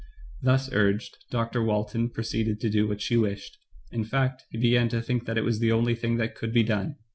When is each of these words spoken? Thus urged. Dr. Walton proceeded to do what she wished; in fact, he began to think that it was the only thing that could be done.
Thus 0.41 0.67
urged. 0.73 1.15
Dr. 1.29 1.61
Walton 1.63 2.09
proceeded 2.09 2.59
to 2.61 2.71
do 2.71 2.87
what 2.87 3.01
she 3.01 3.17
wished; 3.17 3.59
in 3.91 4.03
fact, 4.03 4.45
he 4.49 4.57
began 4.57 4.89
to 4.89 4.99
think 4.99 5.27
that 5.27 5.37
it 5.37 5.43
was 5.45 5.59
the 5.59 5.71
only 5.71 5.93
thing 5.93 6.17
that 6.17 6.33
could 6.33 6.51
be 6.51 6.63
done. 6.63 6.95